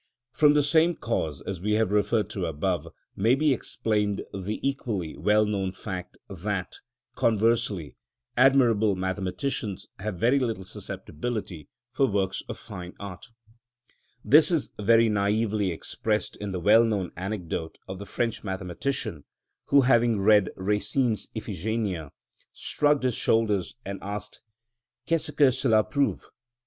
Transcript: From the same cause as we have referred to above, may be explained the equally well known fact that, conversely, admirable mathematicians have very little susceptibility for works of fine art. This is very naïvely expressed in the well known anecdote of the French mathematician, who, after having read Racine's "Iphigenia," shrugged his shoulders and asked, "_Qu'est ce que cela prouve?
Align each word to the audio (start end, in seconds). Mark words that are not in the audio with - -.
From 0.31 0.55
the 0.55 0.63
same 0.63 0.95
cause 0.95 1.41
as 1.43 1.61
we 1.61 1.73
have 1.73 1.91
referred 1.91 2.27
to 2.31 2.47
above, 2.47 2.87
may 3.15 3.35
be 3.35 3.53
explained 3.53 4.23
the 4.33 4.57
equally 4.67 5.15
well 5.15 5.45
known 5.45 5.71
fact 5.71 6.17
that, 6.27 6.77
conversely, 7.13 7.97
admirable 8.35 8.95
mathematicians 8.95 9.85
have 9.99 10.15
very 10.15 10.39
little 10.39 10.63
susceptibility 10.63 11.67
for 11.91 12.07
works 12.07 12.41
of 12.49 12.57
fine 12.57 12.95
art. 12.99 13.27
This 14.25 14.49
is 14.49 14.71
very 14.79 15.07
naïvely 15.07 15.71
expressed 15.71 16.35
in 16.37 16.51
the 16.51 16.59
well 16.59 16.83
known 16.83 17.11
anecdote 17.15 17.77
of 17.87 17.99
the 17.99 18.07
French 18.07 18.43
mathematician, 18.43 19.25
who, 19.65 19.83
after 19.83 19.93
having 19.93 20.21
read 20.21 20.49
Racine's 20.55 21.29
"Iphigenia," 21.35 22.09
shrugged 22.51 23.03
his 23.03 23.13
shoulders 23.13 23.75
and 23.85 23.99
asked, 24.01 24.41
"_Qu'est 25.07 25.25
ce 25.25 25.29
que 25.31 25.51
cela 25.51 25.83
prouve? 25.83 26.23